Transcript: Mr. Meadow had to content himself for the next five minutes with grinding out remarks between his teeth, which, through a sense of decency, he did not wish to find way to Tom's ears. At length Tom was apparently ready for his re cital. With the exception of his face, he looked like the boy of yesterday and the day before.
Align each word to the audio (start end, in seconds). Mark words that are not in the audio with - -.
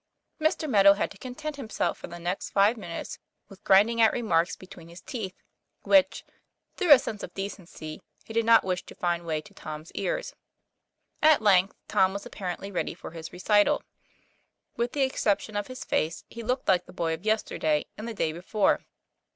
Mr. 0.39 0.67
Meadow 0.67 0.93
had 0.93 1.11
to 1.11 1.17
content 1.19 1.57
himself 1.57 1.95
for 1.95 2.07
the 2.07 2.17
next 2.17 2.49
five 2.49 2.75
minutes 2.75 3.19
with 3.49 3.63
grinding 3.63 4.01
out 4.01 4.11
remarks 4.11 4.55
between 4.55 4.87
his 4.89 4.99
teeth, 4.99 5.35
which, 5.83 6.23
through 6.75 6.89
a 6.91 6.97
sense 6.97 7.21
of 7.21 7.31
decency, 7.35 8.01
he 8.23 8.33
did 8.33 8.43
not 8.43 8.63
wish 8.63 8.83
to 8.87 8.95
find 8.95 9.27
way 9.27 9.41
to 9.41 9.53
Tom's 9.53 9.91
ears. 9.91 10.33
At 11.21 11.39
length 11.43 11.75
Tom 11.87 12.13
was 12.13 12.25
apparently 12.25 12.71
ready 12.71 12.95
for 12.95 13.11
his 13.11 13.31
re 13.31 13.37
cital. 13.39 13.81
With 14.75 14.93
the 14.93 15.03
exception 15.03 15.55
of 15.55 15.67
his 15.67 15.85
face, 15.85 16.23
he 16.29 16.41
looked 16.41 16.67
like 16.67 16.87
the 16.87 16.93
boy 16.93 17.13
of 17.13 17.23
yesterday 17.23 17.85
and 17.95 18.07
the 18.07 18.15
day 18.15 18.31
before. 18.33 18.79